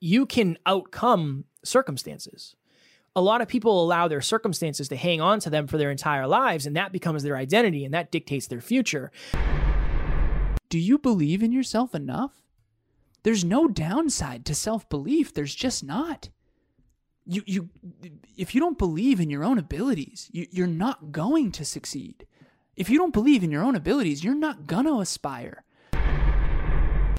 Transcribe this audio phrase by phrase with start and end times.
[0.00, 2.56] you can outcome circumstances.
[3.14, 6.26] A lot of people allow their circumstances to hang on to them for their entire
[6.26, 9.10] lives, and that becomes their identity and that dictates their future.
[10.68, 12.42] Do you believe in yourself enough?
[13.22, 16.30] There's no downside to self belief, there's just not.
[17.26, 17.68] You, you,
[18.36, 22.26] if you don't believe in your own abilities, you, you're not going to succeed.
[22.76, 25.64] If you don't believe in your own abilities, you're not gonna aspire.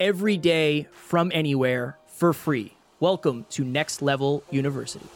[0.00, 2.72] every day from anywhere for free.
[3.00, 5.06] Welcome to Next Level University.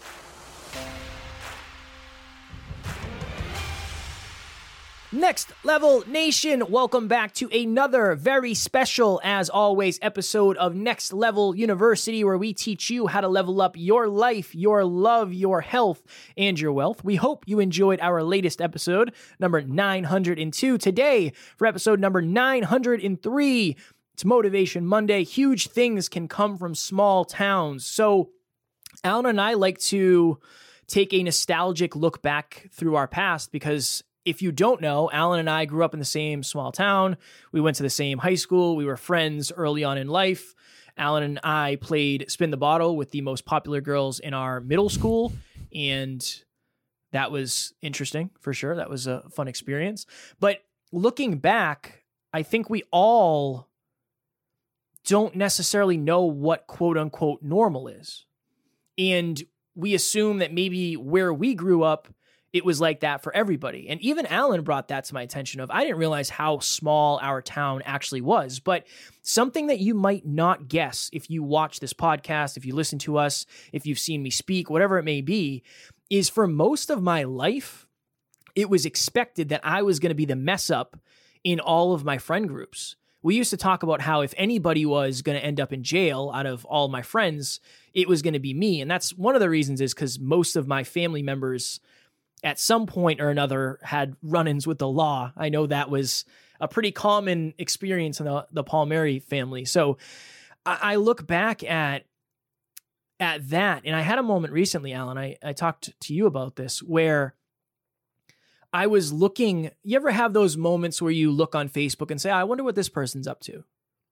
[5.15, 11.55] Next Level Nation, welcome back to another very special, as always, episode of Next Level
[11.55, 16.03] University, where we teach you how to level up your life, your love, your health,
[16.35, 17.05] and your wealth.
[17.05, 20.79] We hope you enjoyed our latest episode, number 902.
[20.79, 23.77] Today, for episode number 903,
[24.23, 25.25] it's Motivation Monday.
[25.25, 27.85] Huge things can come from small towns.
[27.85, 28.31] So,
[29.03, 30.39] Alan and I like to
[30.87, 35.51] take a nostalgic look back through our past because if you don't know, Alan and
[35.51, 37.17] I grew up in the same small town.
[37.51, 38.77] We went to the same high school.
[38.77, 40.55] We were friends early on in life.
[40.97, 44.89] Alan and I played spin the bottle with the most popular girls in our middle
[44.89, 45.33] school.
[45.75, 46.25] And
[47.11, 48.77] that was interesting for sure.
[48.77, 50.07] That was a fun experience.
[50.39, 50.59] But
[50.93, 53.72] looking back, I think we all
[55.07, 58.25] don't necessarily know what quote unquote normal is.
[58.99, 59.43] And
[59.75, 62.09] we assume that maybe where we grew up,
[62.53, 63.89] it was like that for everybody.
[63.89, 67.41] And even Alan brought that to my attention of I didn't realize how small our
[67.41, 68.61] town actually was.
[68.61, 68.87] But
[69.23, 73.17] something that you might not guess if you watch this podcast, if you listen to
[73.17, 75.63] us, if you've seen me speak, whatever it may be,
[76.11, 77.87] is for most of my life,
[78.55, 80.99] it was expected that I was going to be the mess up
[81.43, 85.23] in all of my friend groups we used to talk about how if anybody was
[85.23, 87.61] going to end up in jail out of all my friends,
[87.95, 88.81] it was going to be me.
[88.81, 91.81] And that's one of the reasons is because most of my family members
[92.43, 95.33] at some point or another had run ins with the law.
[95.37, 96.25] I know that was
[96.61, 99.65] a pretty common experience in the, the Palmieri family.
[99.65, 99.99] So
[100.67, 102.05] I, I look back at
[103.21, 105.17] at that, and I had a moment recently, Alan.
[105.17, 107.37] I, I talked to you about this where
[108.73, 109.71] I was looking.
[109.83, 112.75] You ever have those moments where you look on Facebook and say, "I wonder what
[112.75, 113.65] this person's up to"?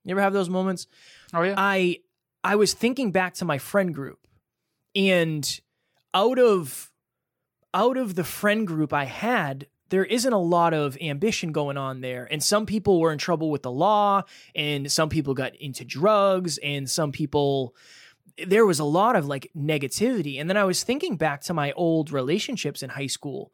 [0.05, 0.87] You ever have those moments?
[1.33, 1.55] Oh yeah.
[1.57, 2.01] I
[2.45, 4.27] I was thinking back to my friend group,
[4.95, 5.61] and
[6.15, 6.91] out of
[7.73, 12.01] out of the friend group I had, there isn't a lot of ambition going on
[12.01, 12.27] there.
[12.31, 14.23] And some people were in trouble with the law,
[14.55, 17.75] and some people got into drugs, and some people
[18.47, 20.41] there was a lot of like negativity.
[20.41, 23.53] And then I was thinking back to my old relationships in high school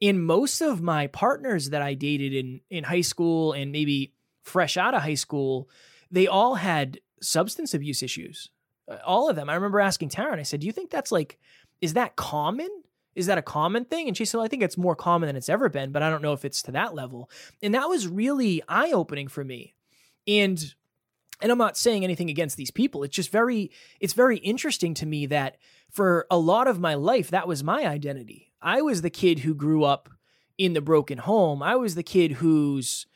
[0.00, 4.76] in most of my partners that I dated in in high school and maybe fresh
[4.76, 5.68] out of high school,
[6.10, 8.50] they all had substance abuse issues.
[8.88, 9.50] Uh, all of them.
[9.50, 11.38] I remember asking Tara and I said, "Do you think that's like
[11.80, 12.70] is that common?
[13.14, 15.36] Is that a common thing?" And she said, well, "I think it's more common than
[15.36, 17.30] it's ever been, but I don't know if it's to that level."
[17.62, 19.74] And that was really eye-opening for me.
[20.26, 20.74] And
[21.40, 23.02] and I'm not saying anything against these people.
[23.02, 23.70] It's just very
[24.00, 25.56] it's very interesting to me that
[25.90, 29.54] for a lot of my life that was my identity I was the kid who
[29.54, 30.08] grew up
[30.56, 31.62] in the broken home.
[31.62, 33.06] I was the kid whose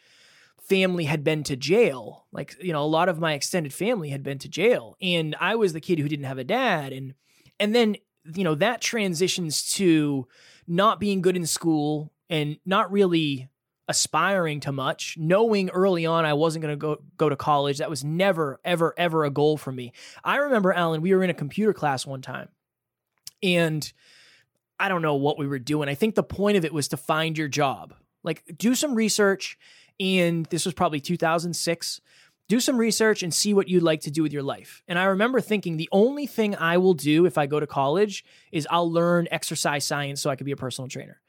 [0.62, 2.26] family had been to jail.
[2.32, 4.96] Like, you know, a lot of my extended family had been to jail.
[5.02, 6.92] And I was the kid who didn't have a dad.
[6.92, 7.14] And
[7.58, 7.96] and then,
[8.34, 10.26] you know, that transitions to
[10.66, 13.48] not being good in school and not really
[13.88, 17.78] aspiring to much, knowing early on I wasn't going to go go to college.
[17.78, 19.92] That was never ever ever a goal for me.
[20.22, 22.48] I remember Alan, we were in a computer class one time.
[23.42, 23.92] And
[24.82, 25.88] I don't know what we were doing.
[25.88, 27.94] I think the point of it was to find your job.
[28.24, 29.56] Like do some research
[30.00, 32.00] and this was probably 2006.
[32.48, 34.82] Do some research and see what you'd like to do with your life.
[34.88, 38.24] And I remember thinking the only thing I will do if I go to college
[38.50, 41.20] is I'll learn exercise science so I could be a personal trainer.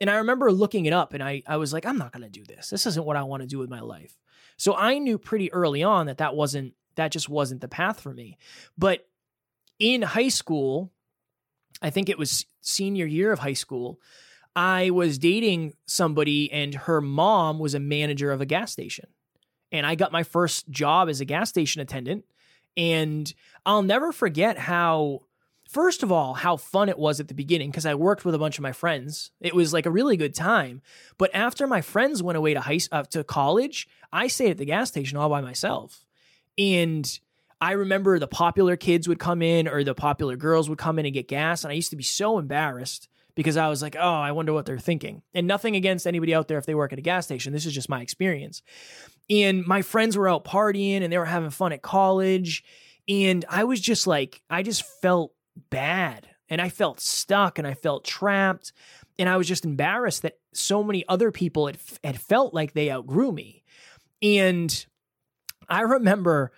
[0.00, 2.30] And I remember looking it up and I, I was like, I'm not going to
[2.30, 2.70] do this.
[2.70, 4.16] This isn't what I want to do with my life.
[4.56, 8.14] So I knew pretty early on that that wasn't, that just wasn't the path for
[8.14, 8.38] me.
[8.78, 9.06] But
[9.78, 10.92] in high school,
[11.82, 14.00] I think it was senior year of high school,
[14.54, 19.06] I was dating somebody and her mom was a manager of a gas station.
[19.70, 22.24] And I got my first job as a gas station attendant.
[22.76, 23.32] And
[23.64, 25.22] I'll never forget how
[25.72, 28.38] first of all, how fun it was at the beginning because I worked with a
[28.38, 29.30] bunch of my friends.
[29.40, 30.82] It was like a really good time.
[31.16, 34.66] But after my friends went away to high uh, to college, I stayed at the
[34.66, 36.04] gas station all by myself.
[36.58, 37.18] And
[37.62, 41.06] I remember the popular kids would come in or the popular girls would come in
[41.06, 41.62] and get gas.
[41.62, 44.66] And I used to be so embarrassed because I was like, oh, I wonder what
[44.66, 45.22] they're thinking.
[45.32, 47.52] And nothing against anybody out there if they work at a gas station.
[47.52, 48.62] This is just my experience.
[49.30, 52.64] And my friends were out partying and they were having fun at college.
[53.08, 55.32] And I was just like, I just felt
[55.70, 58.72] bad and I felt stuck and I felt trapped.
[59.20, 62.90] And I was just embarrassed that so many other people had, had felt like they
[62.90, 63.62] outgrew me.
[64.20, 64.84] And
[65.68, 66.50] I remember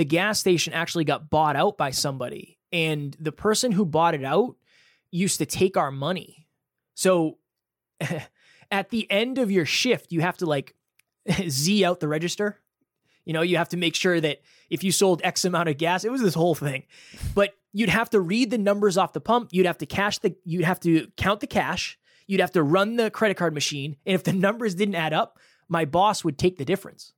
[0.00, 2.58] the gas station actually got bought out by somebody.
[2.72, 4.56] And the person who bought it out
[5.10, 6.48] used to take our money.
[6.94, 7.36] So
[8.70, 10.74] at the end of your shift, you have to like
[11.48, 12.58] Z out the register.
[13.26, 16.02] You know, you have to make sure that if you sold X amount of gas,
[16.02, 16.84] it was this whole thing.
[17.34, 19.50] But you'd have to read the numbers off the pump.
[19.52, 21.98] You'd have to cash the, you'd have to count the cash.
[22.26, 23.98] You'd have to run the credit card machine.
[24.06, 25.38] And if the numbers didn't add up,
[25.68, 27.12] my boss would take the difference.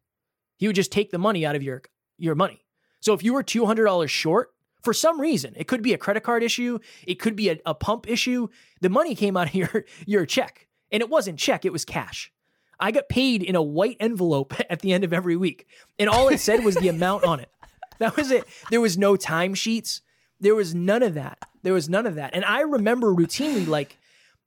[0.56, 1.82] He would just take the money out of your,
[2.18, 2.61] your money.
[3.02, 6.42] So if you were $200 short, for some reason, it could be a credit card
[6.42, 8.48] issue, it could be a, a pump issue.
[8.80, 10.68] The money came out of your, your check.
[10.90, 12.32] And it wasn't check, it was cash.
[12.78, 15.66] I got paid in a white envelope at the end of every week.
[15.98, 17.50] And all it said was the amount on it.
[17.98, 18.48] That was it.
[18.68, 20.00] There was no timesheets.
[20.40, 21.38] There was none of that.
[21.62, 22.34] There was none of that.
[22.34, 23.96] And I remember routinely, like,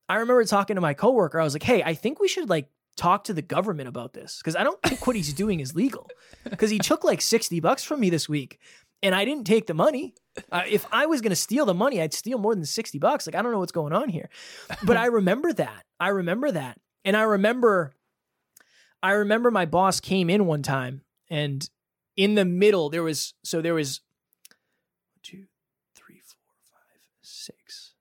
[0.10, 1.40] I remember talking to my coworker.
[1.40, 4.38] I was like, hey, I think we should like talk to the government about this
[4.38, 6.10] because I don't think what he's doing is legal.
[6.44, 8.60] Because he took like 60 bucks from me this week
[9.04, 10.16] and I didn't take the money.
[10.52, 13.28] Uh, if I was going to steal the money, I'd steal more than 60 bucks.
[13.28, 14.30] Like, I don't know what's going on here.
[14.84, 15.86] But I remember that.
[16.00, 16.80] I remember that.
[17.04, 17.94] And I remember,
[19.02, 21.70] I remember my boss came in one time and
[22.16, 24.02] in the middle, there was, so there was
[27.46, 27.94] six.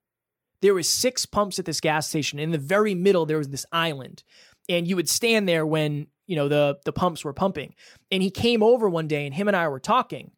[0.61, 2.39] There was six pumps at this gas station.
[2.39, 4.23] In the very middle, there was this island,
[4.69, 7.75] and you would stand there when you know the the pumps were pumping.
[8.11, 10.31] And he came over one day, and him and I were talking,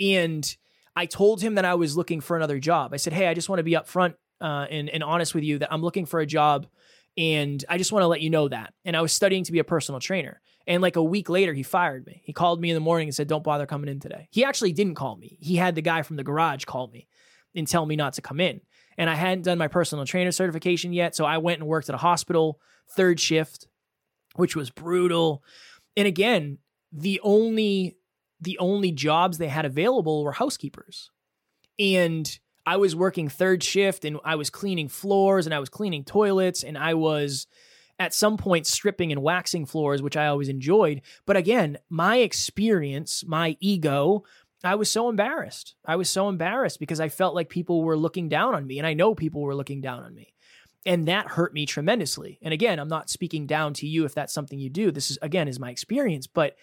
[0.00, 0.56] and
[0.96, 2.92] I told him that I was looking for another job.
[2.92, 5.58] I said, "Hey, I just want to be upfront uh, and and honest with you
[5.58, 6.66] that I'm looking for a job."
[7.16, 8.74] And I just want to let you know that.
[8.84, 10.40] And I was studying to be a personal trainer.
[10.66, 12.22] And like a week later, he fired me.
[12.24, 14.28] He called me in the morning and said, Don't bother coming in today.
[14.30, 15.36] He actually didn't call me.
[15.40, 17.06] He had the guy from the garage call me
[17.54, 18.60] and tell me not to come in.
[18.96, 21.14] And I hadn't done my personal trainer certification yet.
[21.14, 23.66] So I went and worked at a hospital, third shift,
[24.36, 25.42] which was brutal.
[25.96, 26.58] And again,
[26.92, 27.96] the only
[28.40, 31.10] the only jobs they had available were housekeepers.
[31.78, 36.04] And I was working third shift and I was cleaning floors and I was cleaning
[36.04, 37.46] toilets and I was
[37.98, 41.02] at some point stripping and waxing floors, which I always enjoyed.
[41.26, 44.24] But again, my experience, my ego
[44.64, 45.74] I was so embarrassed.
[45.84, 48.86] I was so embarrassed because I felt like people were looking down on me, and
[48.86, 50.33] I know people were looking down on me.
[50.86, 52.38] And that hurt me tremendously.
[52.42, 54.90] And again, I'm not speaking down to you if that's something you do.
[54.90, 56.56] This is, again, is my experience, but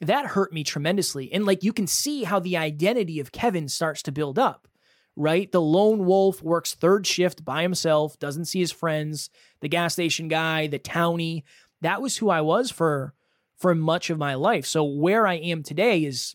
[0.00, 1.32] that hurt me tremendously.
[1.32, 4.68] And like you can see how the identity of Kevin starts to build up,
[5.16, 5.50] right?
[5.50, 9.30] The lone wolf works third shift by himself, doesn't see his friends,
[9.60, 11.44] the gas station guy, the townie.
[11.80, 13.14] That was who I was for
[13.56, 14.66] for much of my life.
[14.66, 16.34] So where I am today is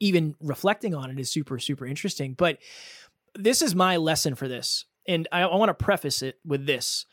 [0.00, 2.32] even reflecting on it is super, super interesting.
[2.32, 2.58] But
[3.34, 4.86] this is my lesson for this.
[5.08, 7.06] And I, I want to preface it with this.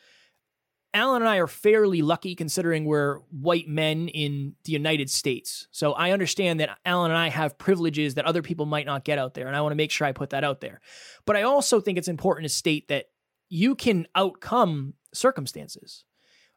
[0.93, 5.67] Alan and I are fairly lucky considering we're white men in the United States.
[5.71, 9.17] So I understand that Alan and I have privileges that other people might not get
[9.17, 9.47] out there.
[9.47, 10.79] And I want to make sure I put that out there.
[11.25, 13.07] But I also think it's important to state that
[13.49, 16.05] you can outcome circumstances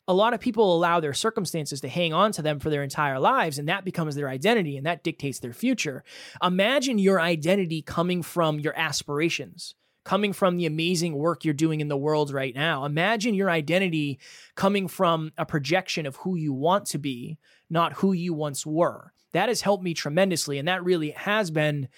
[0.09, 3.21] a lot of people allow their circumstances to hang on to them for their entire
[3.21, 6.03] lives, and that becomes their identity and that dictates their future.
[6.43, 9.75] Imagine your identity coming from your aspirations,
[10.09, 12.87] coming from the amazing work you're doing in the world right now.
[12.87, 14.19] Imagine your identity
[14.55, 17.37] coming from a projection of who you want to be,
[17.69, 19.13] not who you once were.
[19.35, 21.89] That has helped me tremendously, and that really has been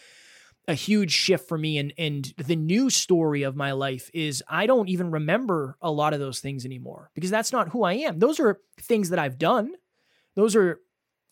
[0.67, 4.67] a huge shift for me and and the new story of my life is I
[4.67, 8.19] don't even remember a lot of those things anymore because that's not who I am.
[8.19, 9.71] Those are things that I've done.
[10.35, 10.81] Those are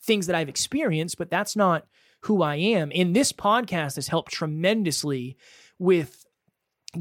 [0.03, 1.87] things that I've experienced, but that's not
[2.23, 2.93] who I am.
[2.95, 5.37] And this podcast has helped tremendously
[5.81, 6.25] with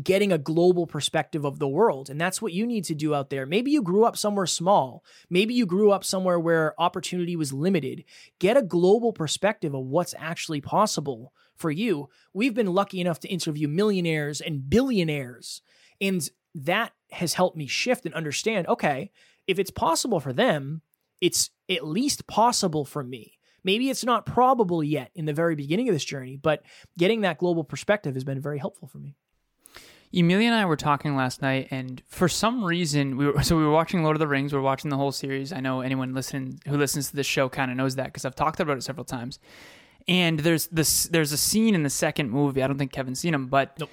[0.04, 2.10] getting a global perspective of the world.
[2.10, 3.46] And that's what you need to do out there.
[3.46, 5.04] Maybe you grew up somewhere small.
[5.30, 8.04] Maybe you grew up somewhere where opportunity was limited.
[8.40, 12.10] Get a global perspective of what's actually possible for you.
[12.34, 15.62] We've been lucky enough to interview millionaires and billionaires.
[16.02, 19.12] And that has helped me shift and understand okay,
[19.48, 20.82] if it's possible for them,
[21.22, 23.40] it's at least possible for me.
[23.64, 26.62] Maybe it's not probable yet in the very beginning of this journey, but
[26.98, 29.16] getting that global perspective has been very helpful for me.
[30.14, 33.64] Emilia and I were talking last night, and for some reason, we were so we
[33.64, 34.54] were watching Lord of the Rings.
[34.54, 35.52] We are watching the whole series.
[35.52, 38.36] I know anyone listening who listens to this show kind of knows that because I've
[38.36, 39.40] talked about it several times.
[40.08, 42.64] And there's this there's a scene in the second movie.
[42.64, 43.90] I don't think Kevin's seen him, but Nope.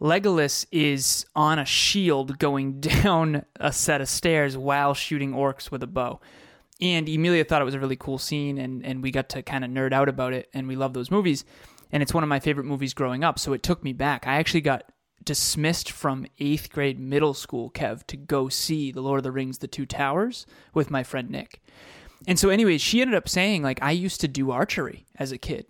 [0.00, 5.82] Legolas is on a shield going down a set of stairs while shooting orcs with
[5.82, 6.20] a bow.
[6.78, 9.64] And Emilia thought it was a really cool scene, and, and we got to kind
[9.64, 11.42] of nerd out about it, and we love those movies.
[11.90, 14.26] And it's one of my favorite movies growing up, so it took me back.
[14.26, 14.84] I actually got
[15.24, 19.58] dismissed from eighth grade middle school, Kev, to go see The Lord of the Rings,
[19.58, 21.60] The Two Towers with my friend Nick.
[22.26, 25.38] And so, anyways, she ended up saying, like, I used to do archery as a
[25.38, 25.66] kid.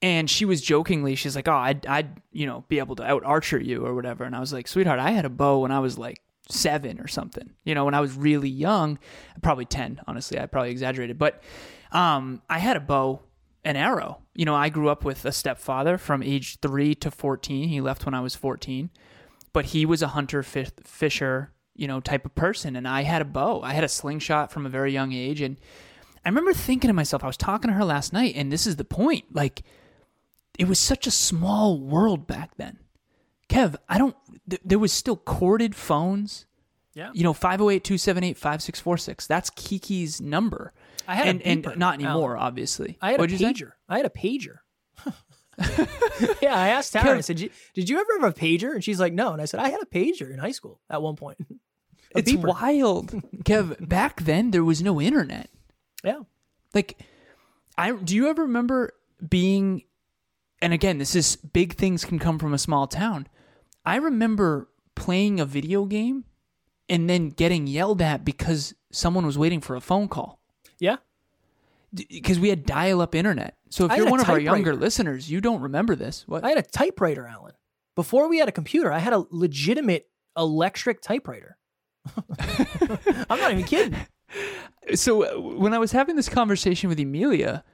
[0.00, 3.24] And she was jokingly, she's like, "Oh, I'd, I'd, you know, be able to out
[3.24, 5.80] archer you or whatever." And I was like, "Sweetheart, I had a bow when I
[5.80, 7.50] was like seven or something.
[7.64, 9.00] You know, when I was really young,
[9.42, 10.00] probably ten.
[10.06, 11.42] Honestly, I probably exaggerated, but
[11.90, 13.22] um, I had a bow,
[13.64, 14.22] an arrow.
[14.38, 17.68] You know, I grew up with a stepfather from age three to fourteen.
[17.68, 18.90] He left when I was fourteen,
[19.52, 23.20] but he was a hunter fish, fisher, you know, type of person, and I had
[23.20, 23.60] a bow.
[23.62, 25.56] I had a slingshot from a very young age, and
[26.24, 28.76] I remember thinking to myself, I was talking to her last night, and this is
[28.76, 29.62] the point, like
[30.56, 32.78] it was such a small world back then.
[33.48, 34.14] Kev, I don't,
[34.48, 36.46] th- there was still corded phones.
[36.94, 37.10] Yeah.
[37.14, 39.26] You know, 508 278 5646.
[39.26, 40.72] That's Kiki's number.
[41.06, 42.46] I had a and, and not anymore, Alan.
[42.46, 42.98] obviously.
[43.00, 43.54] I had What'd a say?
[43.88, 44.58] I had a pager.
[46.40, 47.16] yeah, I asked Tara.
[47.18, 49.42] I said, "Did you- "Did you ever have a pager?" And she's like, "No." And
[49.42, 51.38] I said, "I had a pager in high school at one point."
[52.14, 52.48] A It's beeper.
[52.48, 53.10] wild.
[53.44, 55.50] Kev, back then there was no internet.
[56.02, 56.20] Yeah.
[56.72, 56.98] Like,
[57.76, 58.94] I do you ever remember
[59.28, 59.82] being,
[60.62, 63.26] and again, this is big things can come from a small town.
[63.84, 66.24] I remember playing a video game
[66.88, 70.40] and then getting yelled at because someone was waiting for a phone call
[70.78, 70.96] Yeah.
[71.94, 73.56] Because we had dial-up internet.
[73.70, 76.24] So if I you're one of our younger listeners, you don't remember this.
[76.26, 76.44] What?
[76.44, 77.54] I had a typewriter, Alan.
[77.94, 81.56] Before we had a computer, I had a legitimate electric typewriter.
[82.38, 83.96] I'm not even kidding.
[84.94, 87.64] so uh, when I was having this conversation with Emilia,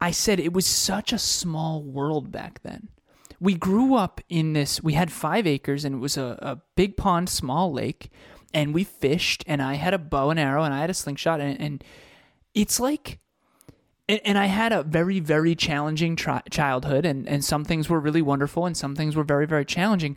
[0.00, 2.88] I said it was such a small world back then.
[3.40, 6.96] We grew up in this, we had five acres and it was a, a big
[6.96, 8.10] pond, small lake,
[8.54, 11.40] and we fished, and I had a bow and arrow, and I had a slingshot,
[11.40, 11.84] and, and
[12.54, 13.18] it's like,
[14.08, 18.00] and, and I had a very, very challenging tri- childhood, and, and some things were
[18.00, 20.16] really wonderful, and some things were very, very challenging.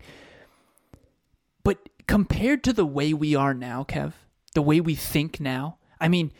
[1.64, 4.14] But compared to the way we are now, Kev,
[4.54, 6.32] the way we think now, I mean,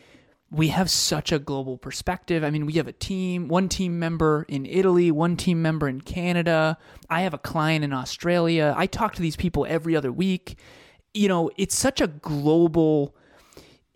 [0.50, 2.42] we have such a global perspective.
[2.42, 6.00] I mean, we have a team, one team member in Italy, one team member in
[6.00, 6.78] Canada.
[7.10, 8.74] I have a client in Australia.
[8.76, 10.56] I talk to these people every other week.
[11.12, 13.14] You know, it's such a global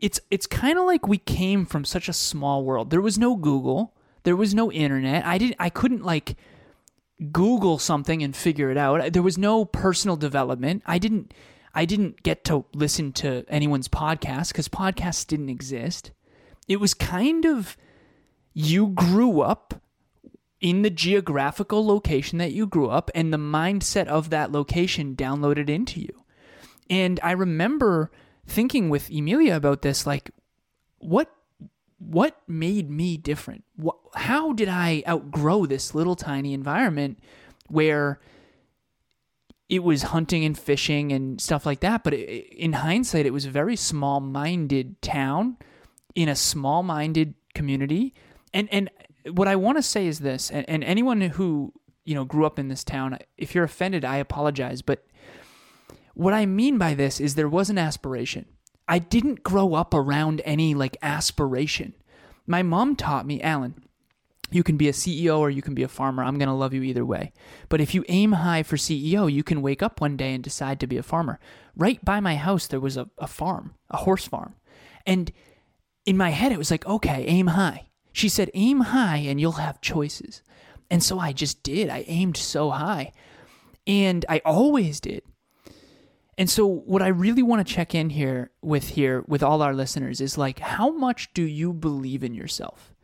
[0.03, 2.91] it's it's kind of like we came from such a small world.
[2.91, 3.95] There was no Google,
[4.25, 5.25] there was no internet.
[5.25, 6.37] I didn't I couldn't like
[7.31, 9.13] Google something and figure it out.
[9.13, 10.83] There was no personal development.
[10.87, 11.33] I didn't
[11.73, 16.11] I didn't get to listen to anyone's podcast cuz podcasts didn't exist.
[16.67, 17.77] It was kind of
[18.53, 19.81] you grew up
[20.61, 25.69] in the geographical location that you grew up and the mindset of that location downloaded
[25.69, 26.25] into you.
[26.91, 28.11] And I remember
[28.47, 30.31] thinking with Emilia about this like
[30.99, 31.31] what
[31.99, 33.65] what made me different?
[33.77, 37.19] What, how did I outgrow this little tiny environment
[37.69, 38.21] where
[39.69, 42.03] it was hunting and fishing and stuff like that?
[42.03, 45.59] But it, in hindsight, it was a very small minded town
[46.15, 48.15] in a small minded community.
[48.53, 48.91] And, and
[49.31, 51.73] what I want to say is this, and, and anyone who,
[52.05, 54.83] you know, grew up in this town, if you're offended, I apologize.
[54.83, 55.07] But
[56.15, 58.47] what I mean by this is there was an aspiration.
[58.89, 61.95] I didn't grow up around any like aspiration.
[62.47, 63.83] My mom taught me, Alan,
[64.51, 66.23] you can be a CEO or you can be a farmer.
[66.23, 67.33] I'm going to love you either way.
[67.69, 70.79] But if you aim high for CEO, you can wake up one day and decide
[70.81, 71.41] to be a farmer.
[71.75, 74.57] Right by my house, there was a, a farm, a horse farm.
[75.07, 75.33] And
[76.05, 77.89] in my head, it was like, okay, aim high.
[78.13, 80.43] She said, aim high and you'll have choices.
[80.91, 81.89] And so I just did.
[81.89, 83.13] I aimed so high.
[83.87, 85.23] And I always did.
[86.39, 89.75] And so what I really want to check in here with here with all our
[89.75, 92.95] listeners is like how much do you believe in yourself?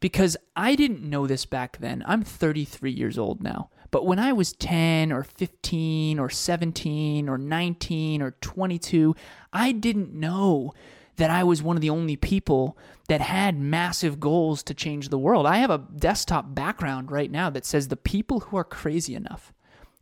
[0.00, 2.02] Because I didn't know this back then.
[2.06, 3.70] I'm 33 years old now.
[3.92, 9.14] But when I was 10 or 15 or 17 or 19 or 22,
[9.52, 10.72] I didn't know
[11.16, 12.76] that I was one of the only people
[13.08, 15.46] that had massive goals to change the world.
[15.46, 19.52] I have a desktop background right now that says the people who are crazy enough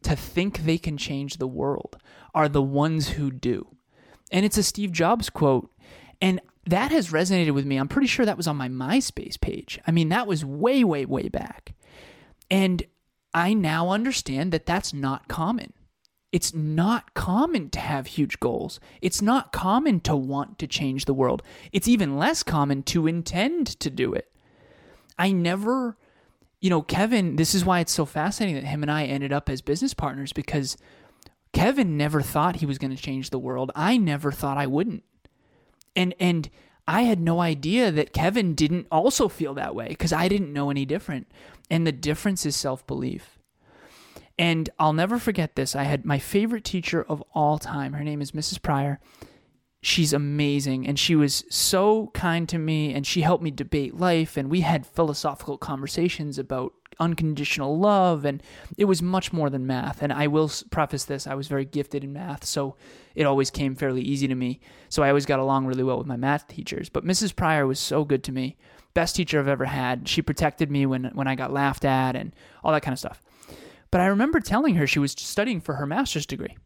[0.03, 1.99] to think they can change the world
[2.35, 3.67] are the ones who do.
[4.33, 5.71] And it's a Steve Jobs quote.
[6.21, 7.77] And that has resonated with me.
[7.77, 9.81] I'm pretty sure that was on my MySpace page.
[9.87, 11.75] I mean, that was way, way, way back.
[12.51, 12.83] And
[13.35, 15.73] I now understand that that's not common.
[16.33, 18.79] it's not common to have huge goals.
[19.03, 21.43] It's not common to want to change the world.
[21.73, 24.31] It's even less common to intend to do it.
[25.19, 25.97] I never,
[26.61, 29.49] you know, Kevin, this is why it's so fascinating that him and I ended up
[29.49, 30.77] as business partners because
[31.53, 33.73] Kevin never thought he was going to change the world.
[33.75, 35.03] I never thought I wouldn't.
[35.97, 36.51] And and
[36.87, 40.71] I had no idea that Kevin didn't also feel that way because I didn't know
[40.71, 41.31] any different.
[41.71, 43.39] And the difference is self-belief.
[44.39, 45.77] And I'll never forget this.
[45.77, 47.93] I had my favorite teacher of all time.
[47.93, 48.61] Her name is Mrs.
[48.61, 48.99] Pryor.
[49.83, 54.37] She's amazing and she was so kind to me and she helped me debate life
[54.37, 58.43] and we had philosophical conversations about unconditional love and
[58.77, 60.03] it was much more than math.
[60.03, 62.77] And i will preface this i was very gifted in math so
[63.15, 64.61] it always came fairly easy to me.
[64.91, 66.91] So i always got along really well with my math teachers.
[66.91, 68.59] But mrs pryor was so good to me
[68.93, 70.09] best teacher i've ever had.
[70.09, 73.23] She protected me when when i got laughed at and all that kind of stuff.
[73.91, 76.59] But i remember telling her she was studying for her master's degree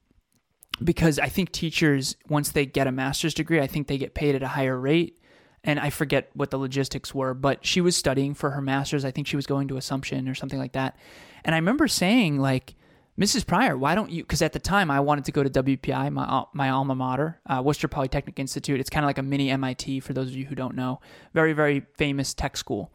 [0.82, 4.34] because i think teachers once they get a master's degree i think they get paid
[4.34, 5.18] at a higher rate
[5.64, 9.04] and I forget what the logistics were, but she was studying for her master's.
[9.04, 10.96] I think she was going to Assumption or something like that.
[11.42, 12.74] And I remember saying, like,
[13.18, 13.46] Mrs.
[13.46, 14.22] Pryor, why don't you?
[14.22, 17.62] Because at the time I wanted to go to WPI, my my alma mater, uh,
[17.64, 18.80] Worcester Polytechnic Institute.
[18.80, 21.00] It's kind of like a mini MIT for those of you who don't know.
[21.32, 22.90] Very very famous tech school,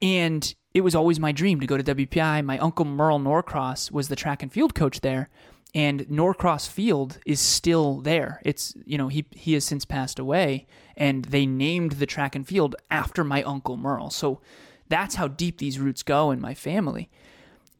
[0.00, 2.44] and it was always my dream to go to WPI.
[2.44, 5.28] My uncle Merle Norcross was the track and field coach there,
[5.74, 8.40] and Norcross Field is still there.
[8.44, 12.46] It's you know he he has since passed away, and they named the track and
[12.46, 14.10] field after my uncle Merle.
[14.10, 14.40] So
[14.88, 17.10] that's how deep these roots go in my family.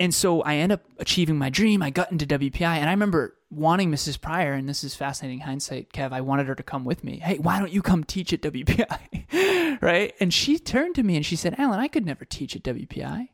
[0.01, 1.83] And so I end up achieving my dream.
[1.83, 4.21] I got into WPI, and I remember wanting Mrs.
[4.21, 6.13] Pryor, and this is fascinating hindsight, Kev.
[6.13, 7.19] I wanted her to come with me.
[7.19, 9.79] Hey, why don't you come teach at WPI?
[9.83, 10.15] right?
[10.19, 13.29] And she turned to me and she said, Alan, I could never teach at WPI.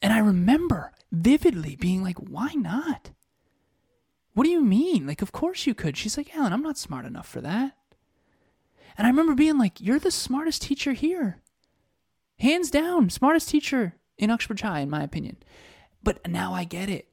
[0.00, 3.10] And I remember vividly being like, why not?
[4.34, 5.06] What do you mean?
[5.06, 5.96] Like, of course you could.
[5.96, 7.76] She's like, Alan, I'm not smart enough for that.
[8.98, 11.40] And I remember being like, You're the smartest teacher here.
[12.38, 15.36] Hands down, smartest teacher in Uxbridge High, in my opinion.
[16.02, 17.08] But now I get it.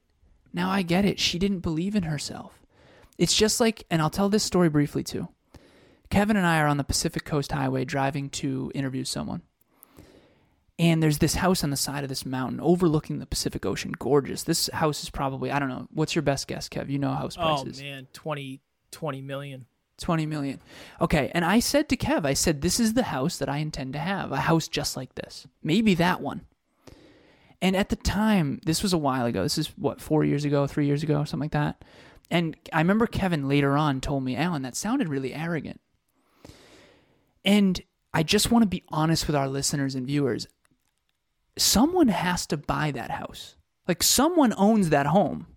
[0.52, 1.20] Now I get it.
[1.20, 2.60] She didn't believe in herself.
[3.18, 5.30] It's just like, and I'll tell this story briefly too.
[6.10, 9.44] Kevin and I are on the Pacific Coast Highway driving to interview someone.
[10.80, 13.92] And there's this house on the side of this mountain overlooking the Pacific Ocean.
[14.00, 14.44] Gorgeous.
[14.44, 16.90] This house is probably, I don't know, what's your best guess, Kev?
[16.90, 17.80] You know house oh, prices.
[17.80, 19.66] Oh, man, 20, 20 million.
[20.00, 20.60] 20 million.
[21.00, 21.32] Okay.
[21.36, 24.00] And I said to Kev, I said, this is the house that I intend to
[24.00, 25.46] have, a house just like this.
[25.62, 26.42] Maybe that one.
[27.62, 29.44] And at the time, this was a while ago.
[29.44, 31.84] This is what, four years ago, three years ago, something like that.
[32.32, 35.80] And I remember Kevin later on told me, Alan, that sounded really arrogant.
[37.46, 37.80] And
[38.14, 40.48] I just want to be honest with our listeners and viewers.
[41.58, 43.56] Someone has to buy that house.
[43.88, 45.48] Like someone owns that home.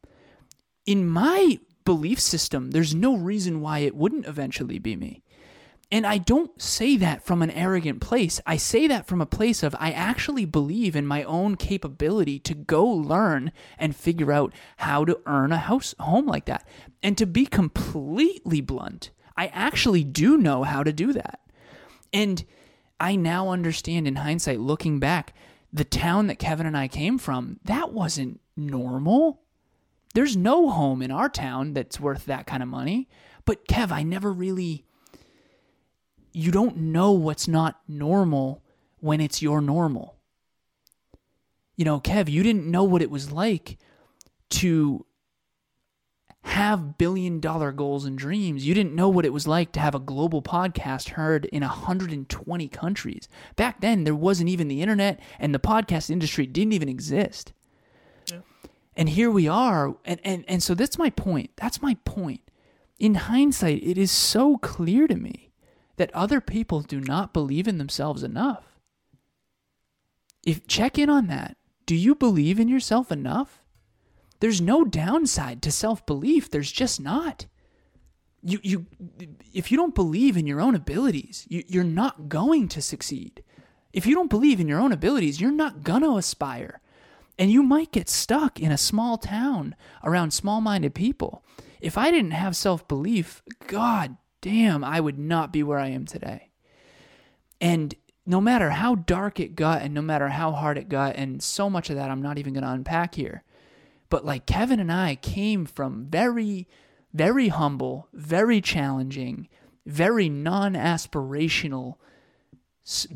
[0.87, 5.23] In my belief system, there's no reason why it wouldn't eventually be me.
[5.91, 8.41] And I don't say that from an arrogant place.
[8.47, 12.55] I say that from a place of I actually believe in my own capability to
[12.55, 16.67] go learn and figure out how to earn a house home like that.
[17.03, 21.41] And to be completely blunt, I actually do know how to do that.
[22.13, 22.45] And
[22.99, 25.35] I now understand in hindsight looking back,
[25.75, 29.43] the town that Kevin and I came from, that wasn't normal.
[30.15, 33.09] There's no home in our town that's worth that kind of money.
[33.45, 34.85] But Kev, I never really.
[36.33, 38.63] You don't know what's not normal
[39.01, 40.17] when it's your normal.
[41.77, 43.79] You know, Kev, you didn't know what it was like
[44.51, 45.05] to
[46.45, 48.67] have billion dollar goals and dreams.
[48.67, 52.69] You didn't know what it was like to have a global podcast heard in 120
[52.69, 53.29] countries.
[53.57, 57.53] Back then, there wasn't even the internet, and the podcast industry didn't even exist.
[58.97, 59.97] And here we are.
[60.05, 61.51] And, and, and so that's my point.
[61.57, 62.43] That's my point.
[62.99, 65.51] In hindsight, it is so clear to me
[65.97, 68.79] that other people do not believe in themselves enough.
[70.45, 71.57] If check in on that.
[71.87, 73.64] Do you believe in yourself enough?
[74.45, 76.51] There's no downside to self-belief.
[76.51, 77.47] There's just not.
[78.43, 78.87] You you
[79.55, 83.43] if you don't believe in your own abilities, you, you're not going to succeed.
[83.95, 86.83] If you don't believe in your own abilities, you're not gonna aspire.
[87.39, 91.43] And you might get stuck in a small town around small minded people.
[91.81, 96.05] If I didn't have self belief, God damn, I would not be where I am
[96.05, 96.51] today.
[97.63, 97.95] And
[98.27, 101.71] no matter how dark it got and no matter how hard it got, and so
[101.71, 103.43] much of that I'm not even going to unpack here,
[104.15, 106.69] but like Kevin and I came from very,
[107.13, 109.49] very humble, very challenging,
[109.87, 111.97] very non aspirational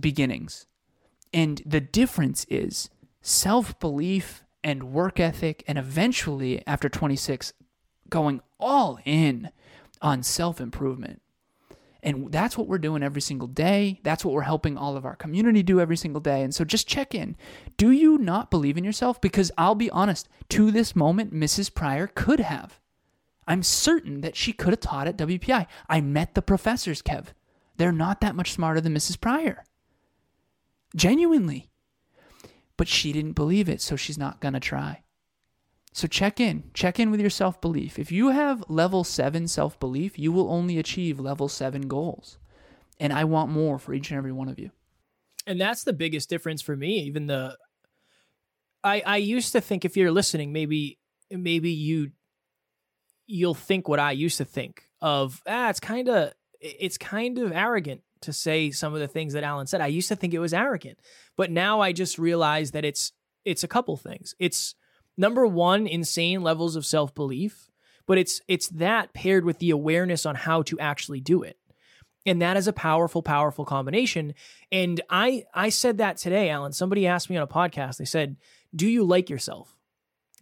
[0.00, 0.66] beginnings.
[1.32, 2.90] And the difference is
[3.22, 7.52] self belief and work ethic, and eventually, after 26,
[8.10, 9.50] going all in
[10.02, 11.22] on self improvement.
[12.02, 14.00] And that's what we're doing every single day.
[14.04, 16.42] That's what we're helping all of our community do every single day.
[16.42, 17.36] And so just check in.
[17.76, 19.20] Do you not believe in yourself?
[19.20, 21.74] Because I'll be honest, to this moment, Mrs.
[21.74, 22.78] Pryor could have.
[23.48, 25.66] I'm certain that she could have taught at WPI.
[25.88, 27.28] I met the professors, Kev.
[27.78, 29.20] They're not that much smarter than Mrs.
[29.20, 29.64] Pryor.
[30.94, 31.70] Genuinely.
[32.76, 35.02] But she didn't believe it, so she's not going to try.
[35.98, 36.70] So check in.
[36.74, 37.98] Check in with your self belief.
[37.98, 42.38] If you have level seven self belief, you will only achieve level seven goals.
[43.00, 44.70] And I want more for each and every one of you.
[45.44, 47.00] And that's the biggest difference for me.
[47.00, 47.58] Even the,
[48.84, 51.00] I I used to think if you're listening, maybe
[51.32, 52.12] maybe you,
[53.26, 55.42] you'll think what I used to think of.
[55.48, 59.42] Ah, it's kind of it's kind of arrogant to say some of the things that
[59.42, 59.80] Alan said.
[59.80, 61.00] I used to think it was arrogant,
[61.34, 63.10] but now I just realize that it's
[63.44, 64.36] it's a couple things.
[64.38, 64.76] It's
[65.18, 67.68] number one, insane levels of self belief,
[68.06, 71.58] but it's it's that paired with the awareness on how to actually do it.
[72.24, 74.34] And that is a powerful, powerful combination.
[74.72, 76.72] And I I said that today, Alan.
[76.72, 78.36] Somebody asked me on a podcast, they said,
[78.74, 79.76] Do you like yourself?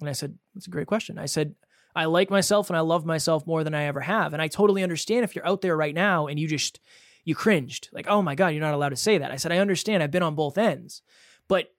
[0.01, 1.19] And I said, That's a great question.
[1.19, 1.55] I said,
[1.95, 4.35] I like myself and I love myself more than I ever have.
[4.35, 6.79] And I totally understand if you're out there right now and you just
[7.25, 9.33] you cringed, like, oh my God, you're not allowed to say that.
[9.33, 10.03] I said, I understand.
[10.03, 11.03] I've been on both ends.
[11.49, 11.73] But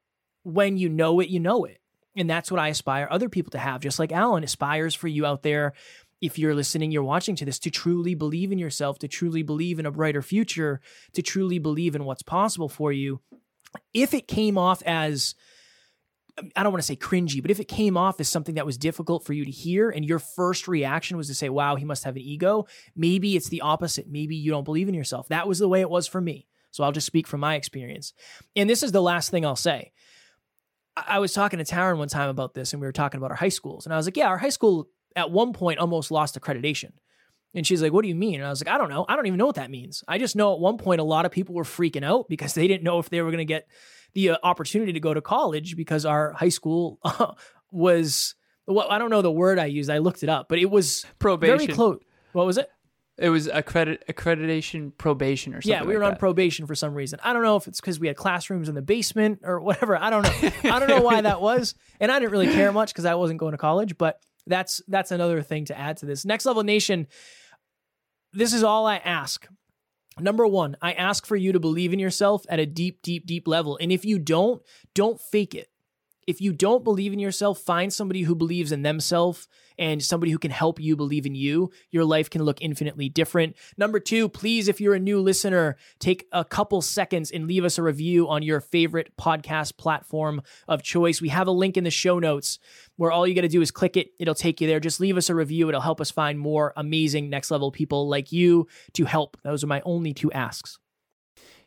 [0.44, 1.80] when you know it, you know it.
[2.18, 5.26] And that's what I aspire other people to have, just like Alan aspires for you
[5.26, 5.74] out there.
[6.20, 9.78] If you're listening, you're watching to this, to truly believe in yourself, to truly believe
[9.78, 10.82] in a brighter future,
[11.14, 13.22] to truly believe in what's possible for you.
[13.94, 15.36] If it came off as,
[16.56, 18.80] I don't want to say cringy, but if it came off as something that was
[18.80, 22.04] difficult for you to hear and your first reaction was to say, wow, he must
[22.04, 24.08] have an ego, maybe it's the opposite.
[24.10, 25.28] Maybe you don't believe in yourself.
[25.28, 26.48] That was the way it was for me.
[26.72, 28.14] So I'll just speak from my experience.
[28.56, 29.92] And this is the last thing I'll say.
[31.08, 33.38] I was talking to Taryn one time about this, and we were talking about our
[33.38, 33.86] high schools.
[33.86, 36.92] And I was like, yeah, our high school at one point almost lost accreditation.
[37.54, 38.36] And she's like, what do you mean?
[38.36, 39.06] And I was like, I don't know.
[39.08, 40.04] I don't even know what that means.
[40.08, 42.68] I just know at one point a lot of people were freaking out because they
[42.68, 43.68] didn't know if they were going to get
[44.14, 47.34] the uh, opportunity to go to college because our high school uh,
[47.72, 48.36] was,
[48.68, 49.90] well, I don't know the word I used.
[49.90, 51.58] I looked it up, but it was Probation.
[51.58, 52.00] very close.
[52.34, 52.70] What was it?
[53.18, 55.72] It was accredit accreditation probation or something.
[55.72, 56.20] Yeah, we were like on that.
[56.20, 57.20] probation for some reason.
[57.24, 59.98] I don't know if it's because we had classrooms in the basement or whatever.
[59.98, 60.52] I don't know.
[60.72, 63.40] I don't know why that was, and I didn't really care much because I wasn't
[63.40, 63.98] going to college.
[63.98, 66.26] But that's that's another thing to add to this.
[66.26, 67.08] Next level nation.
[68.34, 69.48] This is all I ask.
[70.20, 73.48] Number one, I ask for you to believe in yourself at a deep, deep, deep
[73.48, 73.78] level.
[73.80, 74.62] And if you don't,
[74.94, 75.70] don't fake it.
[76.28, 79.48] If you don't believe in yourself, find somebody who believes in themselves
[79.80, 81.72] and somebody who can help you believe in you.
[81.90, 83.56] Your life can look infinitely different.
[83.78, 87.78] Number two, please, if you're a new listener, take a couple seconds and leave us
[87.78, 91.22] a review on your favorite podcast platform of choice.
[91.22, 92.60] We have a link in the show notes
[92.98, 94.10] where all you got to do is click it.
[94.20, 94.82] It'll take you there.
[94.82, 95.70] Just leave us a review.
[95.70, 99.38] It'll help us find more amazing next level people like you to help.
[99.46, 100.78] Those are my only two asks.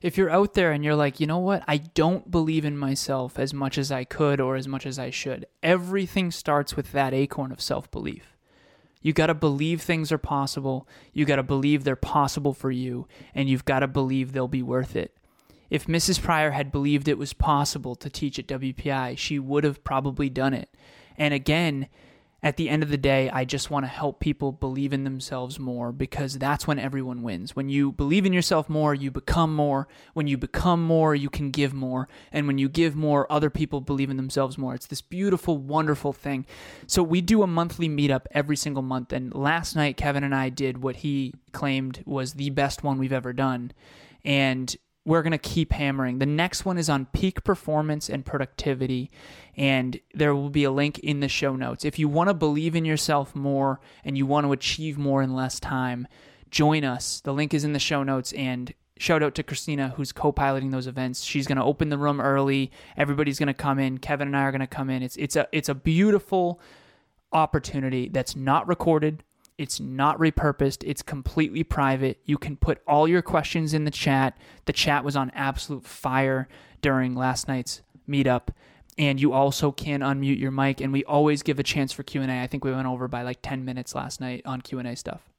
[0.00, 3.38] If you're out there and you're like, you know what, I don't believe in myself
[3.38, 7.12] as much as I could or as much as I should, everything starts with that
[7.12, 8.36] acorn of self belief.
[9.02, 10.86] You got to believe things are possible.
[11.12, 14.62] You got to believe they're possible for you, and you've got to believe they'll be
[14.62, 15.16] worth it.
[15.70, 16.20] If Mrs.
[16.20, 20.52] Pryor had believed it was possible to teach at WPI, she would have probably done
[20.52, 20.68] it.
[21.16, 21.88] And again,
[22.42, 25.58] at the end of the day, I just want to help people believe in themselves
[25.58, 27.54] more because that's when everyone wins.
[27.54, 29.88] When you believe in yourself more, you become more.
[30.14, 32.08] When you become more, you can give more.
[32.32, 34.74] And when you give more, other people believe in themselves more.
[34.74, 36.46] It's this beautiful, wonderful thing.
[36.86, 39.12] So we do a monthly meetup every single month.
[39.12, 43.12] And last night, Kevin and I did what he claimed was the best one we've
[43.12, 43.72] ever done.
[44.24, 44.74] And
[45.10, 46.20] we're going to keep hammering.
[46.20, 49.10] The next one is on peak performance and productivity,
[49.56, 51.84] and there will be a link in the show notes.
[51.84, 55.34] If you want to believe in yourself more and you want to achieve more in
[55.34, 56.06] less time,
[56.52, 57.20] join us.
[57.22, 60.86] The link is in the show notes, and shout out to Christina who's co-piloting those
[60.86, 61.24] events.
[61.24, 62.70] She's going to open the room early.
[62.96, 63.98] Everybody's going to come in.
[63.98, 65.02] Kevin and I are going to come in.
[65.02, 66.60] It's it's a it's a beautiful
[67.32, 69.24] opportunity that's not recorded.
[69.60, 70.84] It's not repurposed.
[70.86, 72.18] It's completely private.
[72.24, 74.38] You can put all your questions in the chat.
[74.64, 76.48] The chat was on absolute fire
[76.80, 78.48] during last night's meetup.
[78.96, 82.42] And you also can unmute your mic and we always give a chance for Q&A.
[82.42, 85.29] I think we went over by like 10 minutes last night on Q&A stuff.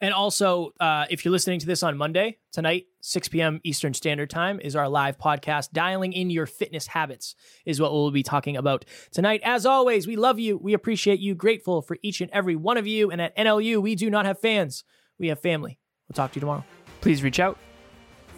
[0.00, 3.60] And also, uh, if you're listening to this on Monday, tonight, 6 p.m.
[3.64, 5.72] Eastern Standard Time, is our live podcast.
[5.72, 7.34] Dialing in your fitness habits
[7.66, 9.42] is what we'll be talking about tonight.
[9.44, 10.56] As always, we love you.
[10.56, 11.34] We appreciate you.
[11.34, 13.10] Grateful for each and every one of you.
[13.10, 14.84] And at NLU, we do not have fans,
[15.18, 15.78] we have family.
[16.08, 16.64] We'll talk to you tomorrow.
[17.00, 17.58] Please reach out.